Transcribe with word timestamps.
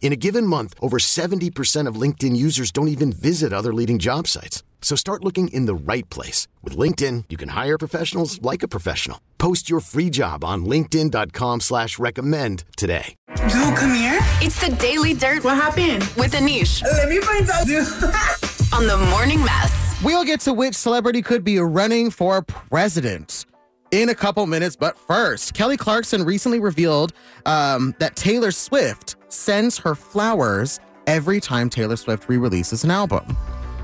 In 0.00 0.12
a 0.12 0.16
given 0.16 0.46
month, 0.46 0.74
over 0.80 0.98
70% 0.98 1.86
of 1.86 1.96
LinkedIn 1.96 2.34
users 2.34 2.70
don't 2.70 2.88
even 2.88 3.12
visit 3.12 3.52
other 3.52 3.74
leading 3.74 3.98
job 3.98 4.26
sites. 4.26 4.62
So 4.80 4.96
start 4.96 5.22
looking 5.22 5.48
in 5.48 5.66
the 5.66 5.74
right 5.74 6.08
place. 6.08 6.48
With 6.62 6.74
LinkedIn, 6.76 7.24
you 7.28 7.36
can 7.36 7.50
hire 7.50 7.76
professionals 7.76 8.40
like 8.40 8.62
a 8.62 8.68
professional. 8.68 9.20
Post 9.36 9.68
your 9.68 9.80
free 9.80 10.08
job 10.08 10.44
on 10.44 10.64
linkedin.com 10.64 11.60
slash 11.60 11.98
recommend 11.98 12.64
today. 12.78 13.14
Dude, 13.36 13.76
come 13.76 13.92
here. 13.94 14.18
It's 14.40 14.60
the 14.64 14.74
Daily 14.76 15.14
Dirt 15.14 15.44
What 15.44 15.56
happened? 15.56 16.02
with 16.16 16.32
Anish 16.32 16.82
Let 16.82 17.08
me 17.08 17.20
find 17.20 17.48
out, 17.50 17.66
dude. 17.66 17.86
on 18.72 18.86
the 18.86 18.96
Morning 19.10 19.44
Mess. 19.44 20.00
We'll 20.04 20.24
get 20.24 20.40
to 20.42 20.52
which 20.52 20.74
celebrity 20.76 21.22
could 21.22 21.42
be 21.42 21.58
running 21.58 22.10
for 22.10 22.42
president 22.42 23.46
in 23.90 24.10
a 24.10 24.14
couple 24.14 24.46
minutes. 24.46 24.76
But 24.76 24.96
first, 24.96 25.54
Kelly 25.54 25.76
Clarkson 25.76 26.24
recently 26.24 26.60
revealed 26.60 27.12
um, 27.46 27.96
that 27.98 28.14
Taylor 28.14 28.52
Swift 28.52 29.16
sends 29.28 29.78
her 29.78 29.94
flowers 29.94 30.80
every 31.06 31.40
time 31.40 31.70
Taylor 31.70 31.96
Swift 31.96 32.28
re 32.28 32.36
releases 32.36 32.84
an 32.84 32.90
album. 32.90 33.36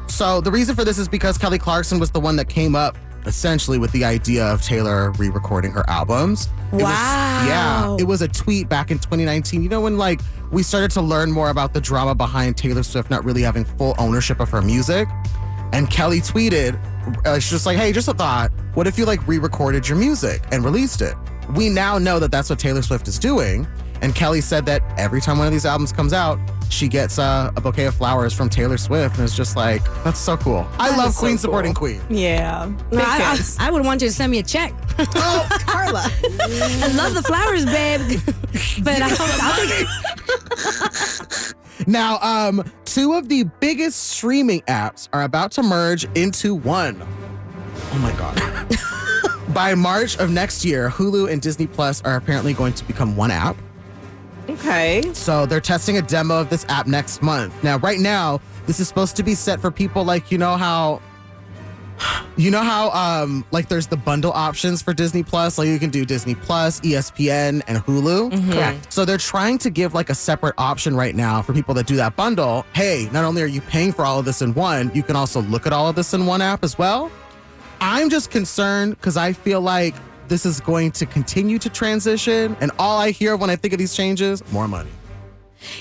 So 0.08 0.40
the 0.40 0.50
reason 0.50 0.74
for 0.76 0.84
this 0.84 0.98
is 0.98 1.08
because 1.08 1.38
Kelly 1.38 1.58
Clarkson 1.58 1.98
was 1.98 2.10
the 2.10 2.20
one 2.20 2.36
that 2.36 2.48
came 2.48 2.74
up 2.76 2.96
essentially 3.26 3.78
with 3.78 3.90
the 3.92 4.04
idea 4.04 4.44
of 4.44 4.60
Taylor 4.60 5.10
re 5.12 5.30
recording 5.30 5.70
her 5.72 5.88
albums. 5.88 6.48
It 6.72 6.74
was- 6.74 6.82
Wow. 6.82 7.44
yeah. 7.46 7.96
It 7.98 8.04
was 8.04 8.20
a 8.20 8.28
tweet 8.28 8.68
back 8.68 8.90
in 8.90 8.98
2019. 8.98 9.62
You 9.62 9.68
know, 9.70 9.80
when 9.80 9.96
like 9.96 10.20
we 10.50 10.62
started 10.62 10.90
to 10.92 11.00
learn 11.00 11.32
more 11.32 11.48
about 11.48 11.72
the 11.72 11.80
drama 11.80 12.14
behind 12.14 12.56
Taylor 12.58 12.82
Swift 12.82 13.10
not 13.10 13.24
really 13.24 13.40
having 13.42 13.64
full 13.64 13.94
ownership 13.98 14.40
of 14.40 14.50
her 14.50 14.60
music. 14.60 15.08
And 15.72 15.90
Kelly 15.90 16.20
tweeted, 16.20 16.78
uh, 17.26 17.34
she's 17.40 17.50
just 17.50 17.66
like, 17.66 17.78
hey, 17.78 17.90
just 17.92 18.06
a 18.08 18.14
thought. 18.14 18.52
What 18.74 18.86
if 18.86 18.98
you 18.98 19.06
like 19.06 19.26
re 19.26 19.38
recorded 19.38 19.88
your 19.88 19.96
music 19.98 20.42
and 20.52 20.62
released 20.64 21.00
it? 21.00 21.14
We 21.56 21.68
now 21.70 21.98
know 21.98 22.18
that 22.18 22.30
that's 22.30 22.50
what 22.50 22.58
Taylor 22.58 22.82
Swift 22.82 23.08
is 23.08 23.18
doing. 23.18 23.66
And 24.04 24.14
Kelly 24.14 24.42
said 24.42 24.66
that 24.66 24.82
every 24.98 25.22
time 25.22 25.38
one 25.38 25.46
of 25.46 25.52
these 25.54 25.64
albums 25.64 25.90
comes 25.90 26.12
out, 26.12 26.38
she 26.68 26.88
gets 26.88 27.18
uh, 27.18 27.50
a 27.56 27.60
bouquet 27.62 27.86
of 27.86 27.94
flowers 27.94 28.34
from 28.34 28.50
Taylor 28.50 28.76
Swift. 28.76 29.14
And 29.16 29.24
it's 29.24 29.34
just 29.34 29.56
like, 29.56 29.82
that's 30.04 30.20
so 30.20 30.36
cool. 30.36 30.68
I 30.78 30.90
That 30.90 30.98
love 30.98 31.08
is 31.08 31.14
so 31.16 31.20
Queen 31.20 31.38
supporting 31.38 31.72
cool. 31.72 31.88
Queen. 31.88 32.02
Yeah. 32.10 32.70
No, 32.92 32.98
I, 33.00 33.38
I. 33.58 33.68
I 33.68 33.70
would 33.70 33.82
want 33.82 34.02
you 34.02 34.08
to 34.08 34.14
send 34.14 34.30
me 34.30 34.40
a 34.40 34.42
check. 34.42 34.74
oh, 34.98 35.48
Carla. 35.62 36.02
I 36.22 36.92
love 36.94 37.14
the 37.14 37.22
flowers, 37.22 37.64
babe. 37.64 38.20
but 38.84 39.00
I, 39.00 39.08
I'll 39.40 39.56
take 41.40 41.88
Now, 41.88 42.18
um, 42.20 42.62
two 42.84 43.14
of 43.14 43.30
the 43.30 43.44
biggest 43.60 44.10
streaming 44.10 44.60
apps 44.62 45.08
are 45.14 45.22
about 45.22 45.50
to 45.52 45.62
merge 45.62 46.04
into 46.14 46.54
one. 46.54 47.02
Oh 47.92 47.98
my 48.00 48.12
God. 48.18 48.38
By 49.54 49.74
March 49.74 50.18
of 50.18 50.30
next 50.30 50.62
year, 50.62 50.90
Hulu 50.90 51.30
and 51.32 51.40
Disney 51.40 51.66
Plus 51.66 52.02
are 52.02 52.16
apparently 52.16 52.52
going 52.52 52.74
to 52.74 52.84
become 52.84 53.16
one 53.16 53.30
app. 53.30 53.56
Okay. 54.54 55.02
So 55.12 55.46
they're 55.46 55.60
testing 55.60 55.98
a 55.98 56.02
demo 56.02 56.40
of 56.40 56.50
this 56.50 56.64
app 56.68 56.86
next 56.86 57.22
month. 57.22 57.52
Now, 57.62 57.78
right 57.78 57.98
now, 58.00 58.40
this 58.66 58.80
is 58.80 58.88
supposed 58.88 59.16
to 59.16 59.22
be 59.22 59.34
set 59.34 59.60
for 59.60 59.70
people 59.70 60.04
like, 60.04 60.30
you 60.30 60.38
know 60.38 60.56
how. 60.56 61.00
You 62.36 62.50
know 62.50 62.62
how 62.62 62.90
um 62.90 63.44
like 63.52 63.68
there's 63.68 63.86
the 63.86 63.96
bundle 63.96 64.32
options 64.32 64.82
for 64.82 64.92
Disney 64.92 65.22
Plus, 65.22 65.56
like 65.56 65.68
you 65.68 65.78
can 65.78 65.90
do 65.90 66.04
Disney 66.04 66.34
Plus, 66.34 66.80
ESPN, 66.80 67.62
and 67.68 67.78
Hulu. 67.78 68.52
Correct. 68.52 68.92
So 68.92 69.04
they're 69.04 69.18
trying 69.18 69.56
to 69.58 69.70
give 69.70 69.94
like 69.94 70.10
a 70.10 70.16
separate 70.16 70.56
option 70.58 70.96
right 70.96 71.14
now 71.14 71.42
for 71.42 71.52
people 71.52 71.74
that 71.74 71.86
do 71.86 71.94
that 71.94 72.16
bundle. 72.16 72.66
Hey, 72.72 73.08
not 73.12 73.24
only 73.24 73.40
are 73.40 73.46
you 73.46 73.60
paying 73.60 73.92
for 73.92 74.04
all 74.04 74.18
of 74.18 74.24
this 74.24 74.42
in 74.42 74.52
one, 74.54 74.90
you 74.96 75.04
can 75.04 75.14
also 75.14 75.42
look 75.42 75.64
at 75.64 75.72
all 75.72 75.88
of 75.88 75.94
this 75.94 76.12
in 76.12 76.26
one 76.26 76.42
app 76.42 76.64
as 76.64 76.76
well. 76.76 77.08
I'm 77.80 78.10
just 78.10 78.32
concerned 78.32 78.96
because 78.96 79.16
I 79.16 79.32
feel 79.32 79.60
like 79.60 79.94
this 80.28 80.46
is 80.46 80.60
going 80.60 80.92
to 80.92 81.06
continue 81.06 81.58
to 81.58 81.68
transition, 81.68 82.56
and 82.60 82.70
all 82.78 82.98
I 82.98 83.10
hear 83.10 83.36
when 83.36 83.50
I 83.50 83.56
think 83.56 83.74
of 83.74 83.78
these 83.78 83.94
changes, 83.94 84.42
more 84.52 84.68
money. 84.68 84.90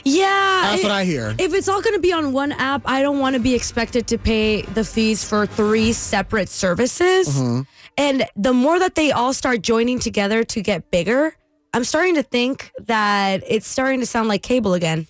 Yeah. 0.04 0.62
That's 0.64 0.84
what 0.84 0.92
I 0.92 1.04
hear. 1.04 1.36
If 1.38 1.54
it's 1.54 1.68
all 1.68 1.82
going 1.82 1.96
to 1.96 2.02
be 2.02 2.14
on 2.14 2.34
one 2.34 2.52
app, 2.54 2.84
I 2.86 3.02
don't 3.02 3.20
want 3.20 3.36
to 3.36 3.42
be 3.42 3.54
expected 3.54 4.08
to 4.08 4.18
pay 4.18 4.62
the 4.62 4.84
fees 4.84 5.24
for 5.24 5.46
three 5.46 5.94
separate 5.94 6.50
services. 6.50 7.28
Mm-hmm. 7.28 7.62
And 7.98 8.26
the 8.36 8.54
more 8.54 8.80
that 8.80 8.96
they 8.96 9.12
all 9.12 9.34
start 9.34 9.62
joining 9.62 10.00
together 10.00 10.44
to 10.46 10.62
get 10.62 10.90
bigger, 10.90 11.36
I'm 11.74 11.84
starting 11.84 12.16
to 12.16 12.24
think 12.24 12.72
that 12.82 13.44
it's 13.48 13.68
starting 13.68 14.00
to 14.00 14.06
sound 14.06 14.28
like 14.28 14.42
cable 14.42 14.74
again. 14.74 15.08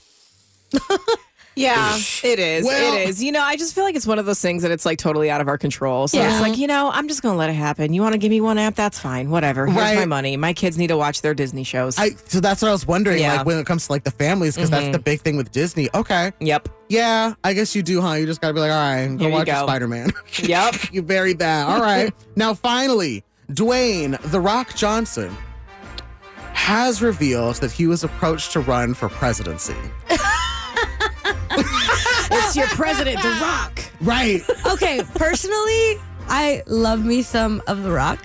Yeah, 1.56 1.96
it 2.24 2.40
is. 2.40 2.66
Well- 2.66 2.94
it 2.96 3.10
is. 3.10 3.24
You 3.24 3.32
know, 3.32 3.42
I 3.42 3.56
just 3.56 3.76
feel 3.76 3.84
like 3.84 3.96
it's 3.96 4.08
one 4.08 4.20
of 4.20 4.26
those 4.26 4.42
things 4.42 4.64
that 4.64 4.72
it's 4.72 4.86
like 4.86 4.98
totally 4.98 5.30
out 5.30 5.42
of 5.42 5.48
our 5.48 5.58
control. 5.58 6.08
So 6.08 6.18
Yeah. 6.18 6.32
it's 6.32 6.42
like, 6.42 6.58
you 6.58 6.68
know, 6.68 6.90
I'm 6.92 7.08
just 7.08 7.22
going 7.22 7.34
to 7.34 7.38
let 7.38 7.50
it 7.50 7.54
happen. 7.54 7.94
You 7.94 8.02
want 8.02 8.14
to 8.14 8.18
give 8.18 8.32
me 8.32 8.42
one 8.42 8.58
app? 8.58 8.76
That's 8.76 9.00
fine. 9.00 9.30
Whatever. 9.30 9.66
Here's 9.68 9.78
Right. 9.78 9.96
my 9.96 10.06
money. 10.06 10.36
My 10.38 10.54
kids 10.54 10.78
need 10.78 10.88
to 10.88 10.98
watch 10.98 11.22
their 11.22 11.34
Disney 11.34 11.64
shows. 11.64 11.98
I 12.00 12.12
so 12.26 12.40
that's 12.40 12.62
what 12.62 12.70
I 12.70 12.72
was 12.72 12.88
wondering. 12.88 13.20
Yeah. 13.20 13.38
Like 13.38 13.46
when 13.46 13.58
it 13.58 13.66
comes 13.66 13.88
to 13.88 13.92
like 13.92 14.04
the 14.04 14.12
families, 14.12 14.56
because 14.56 14.70
that's 14.70 14.84
mm-hmm. 14.84 14.92
the 14.94 15.00
big 15.00 15.22
thing 15.22 15.38
with 15.38 15.52
Disney. 15.52 15.90
Okay, 15.94 16.32
yep. 16.40 16.70
yeah, 16.90 17.34
I 17.44 17.54
guess 17.54 17.76
you 17.76 17.84
do, 17.84 18.02
huh? 18.02 18.14
You 18.14 18.26
just 18.26 18.42
gotta 18.42 18.54
be 18.54 18.60
like, 18.60 18.72
all 18.72 18.78
right, 18.78 19.08
go 19.08 19.26
Here 19.26 19.32
watch. 19.32 19.48
Spider 19.48 19.88
Man. 19.88 20.12
Yep. 20.44 20.76
you 20.92 21.02
buried 21.02 21.40
that. 21.40 21.68
All 21.68 21.82
right. 21.82 22.14
now, 22.36 22.54
finally, 22.54 23.24
Dwayne 23.52 24.20
The 24.32 24.40
Rock 24.40 24.76
Johnson 24.76 25.36
has 26.54 27.02
revealed 27.02 27.56
that 27.58 27.72
he 27.72 27.88
was 27.88 28.04
approached 28.04 28.52
to 28.54 28.60
run 28.62 28.94
for 28.94 29.10
presidency. 29.10 29.76
it's 32.56 32.70
your 32.70 32.78
president, 32.78 33.22
The 33.22 33.30
Rock. 33.42 33.84
Right. 34.02 34.42
Okay, 34.66 35.02
personally, 35.16 35.98
I 36.28 36.62
love 36.68 37.04
me 37.04 37.22
some 37.22 37.62
of 37.68 37.84
The 37.84 37.92
Rock. 37.92 38.24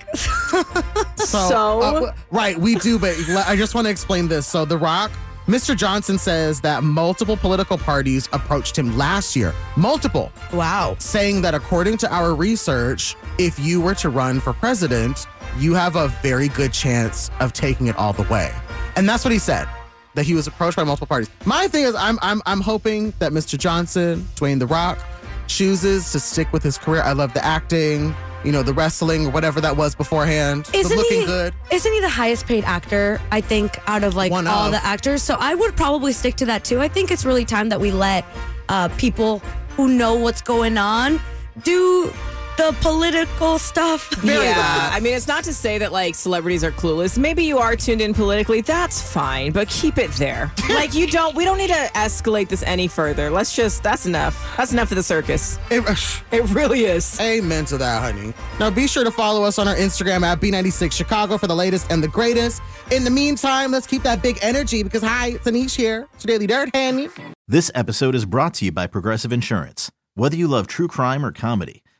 So? 1.17 1.81
uh, 1.81 2.13
right, 2.31 2.57
we 2.57 2.75
do, 2.75 2.97
but 2.97 3.15
le- 3.27 3.43
I 3.45 3.55
just 3.55 3.75
want 3.75 3.85
to 3.85 3.91
explain 3.91 4.27
this. 4.27 4.47
So, 4.47 4.65
The 4.65 4.77
Rock, 4.77 5.11
Mr. 5.47 5.75
Johnson 5.77 6.17
says 6.17 6.59
that 6.61 6.81
multiple 6.81 7.37
political 7.37 7.77
parties 7.77 8.27
approached 8.33 8.77
him 8.77 8.97
last 8.97 9.35
year. 9.35 9.53
Multiple. 9.75 10.31
wow. 10.53 10.95
saying 10.97 11.41
that 11.43 11.53
according 11.53 11.97
to 11.97 12.11
our 12.13 12.33
research, 12.33 13.15
if 13.37 13.59
you 13.59 13.79
were 13.81 13.95
to 13.95 14.09
run 14.09 14.39
for 14.39 14.53
president, 14.53 15.27
you 15.57 15.73
have 15.73 15.95
a 15.97 16.07
very 16.23 16.47
good 16.47 16.73
chance 16.73 17.29
of 17.41 17.53
taking 17.53 17.87
it 17.87 17.95
all 17.97 18.13
the 18.13 18.23
way. 18.23 18.51
And 18.95 19.07
that's 19.07 19.23
what 19.23 19.31
he 19.31 19.39
said. 19.39 19.67
That 20.15 20.25
he 20.25 20.33
was 20.33 20.47
approached 20.47 20.75
by 20.75 20.83
multiple 20.83 21.07
parties. 21.07 21.29
My 21.45 21.67
thing 21.67 21.85
is 21.85 21.95
I'm 21.95 22.17
I'm 22.21 22.41
I'm 22.45 22.61
hoping 22.61 23.13
that 23.19 23.31
Mr. 23.31 23.57
Johnson, 23.57 24.27
Dwayne 24.35 24.59
the 24.59 24.67
Rock, 24.67 24.99
chooses 25.47 26.11
to 26.11 26.19
stick 26.19 26.51
with 26.51 26.63
his 26.63 26.77
career. 26.77 27.01
I 27.01 27.13
love 27.13 27.33
the 27.33 27.43
acting, 27.45 28.15
you 28.43 28.51
know, 28.51 28.63
the 28.63 28.73
wrestling 28.73 29.27
or 29.27 29.29
whatever 29.31 29.61
that 29.61 29.77
was 29.77 29.95
beforehand. 29.95 30.69
Isn't 30.73 30.95
looking 30.97 31.21
he, 31.21 31.25
good. 31.25 31.53
Isn't 31.71 31.91
he 31.91 31.99
the 32.01 32.09
highest 32.09 32.45
paid 32.45 32.63
actor, 32.63 33.19
I 33.31 33.41
think, 33.41 33.77
out 33.87 34.03
of 34.03 34.15
like 34.15 34.31
One 34.31 34.47
all 34.47 34.67
of. 34.67 34.71
the 34.71 34.83
actors? 34.83 35.21
So 35.21 35.35
I 35.39 35.55
would 35.55 35.75
probably 35.75 36.13
stick 36.13 36.35
to 36.37 36.45
that 36.47 36.63
too. 36.63 36.81
I 36.81 36.87
think 36.87 37.11
it's 37.11 37.25
really 37.25 37.45
time 37.45 37.69
that 37.69 37.79
we 37.79 37.91
let 37.91 38.25
uh, 38.69 38.87
people 38.97 39.39
who 39.75 39.87
know 39.89 40.15
what's 40.15 40.41
going 40.41 40.77
on 40.77 41.19
do 41.63 42.11
the 42.59 42.75
political 42.81 43.57
stuff. 43.57 44.09
yeah. 44.23 44.89
I 44.91 44.99
mean, 44.99 45.15
it's 45.15 45.27
not 45.27 45.45
to 45.45 45.53
say 45.53 45.77
that 45.77 45.93
like 45.93 46.13
celebrities 46.13 46.61
are 46.61 46.71
clueless. 46.71 47.17
Maybe 47.17 47.45
you 47.45 47.57
are 47.57 47.73
tuned 47.77 48.01
in 48.01 48.13
politically. 48.13 48.59
That's 48.59 49.01
fine, 49.01 49.53
but 49.53 49.69
keep 49.69 49.97
it 49.97 50.11
there. 50.11 50.51
like 50.69 50.93
you 50.93 51.07
don't. 51.07 51.35
We 51.37 51.45
don't 51.45 51.57
need 51.57 51.69
to 51.69 51.89
escalate 51.95 52.49
this 52.49 52.61
any 52.63 52.89
further. 52.89 53.29
Let's 53.29 53.55
just. 53.55 53.81
That's 53.81 54.05
enough. 54.05 54.35
That's 54.57 54.73
enough 54.73 54.91
of 54.91 54.97
the 54.97 55.03
circus. 55.03 55.57
It- 55.71 55.87
uh, 55.87 55.95
It 56.35 56.43
really 56.53 56.83
is. 56.83 57.17
Amen 57.21 57.63
to 57.65 57.77
that, 57.77 58.01
honey. 58.01 58.33
Now 58.59 58.69
be 58.69 58.87
sure 58.87 59.05
to 59.05 59.11
follow 59.11 59.43
us 59.45 59.57
on 59.57 59.67
our 59.69 59.75
Instagram 59.75 60.23
at 60.23 60.41
B96 60.41 60.91
Chicago 60.91 61.37
for 61.37 61.47
the 61.47 61.55
latest 61.55 61.89
and 61.89 62.03
the 62.03 62.09
greatest. 62.09 62.61
In 62.91 63.05
the 63.05 63.09
meantime, 63.09 63.71
let's 63.71 63.87
keep 63.87 64.03
that 64.03 64.21
big 64.21 64.37
energy 64.41 64.83
because 64.83 65.01
hi, 65.01 65.29
it's 65.29 65.47
Anish 65.47 65.75
here. 65.77 66.07
It's 66.15 66.25
your 66.25 66.35
Daily 66.35 66.47
Dirt, 66.47 66.69
Handy. 66.75 67.07
This 67.47 67.71
episode 67.73 68.15
is 68.15 68.25
brought 68.25 68.53
to 68.55 68.65
you 68.65 68.73
by 68.73 68.85
Progressive 68.87 69.31
Insurance. 69.31 69.89
Whether 70.15 70.35
you 70.35 70.49
love 70.49 70.67
true 70.67 70.89
crime 70.89 71.25
or 71.25 71.31
comedy, 71.31 71.83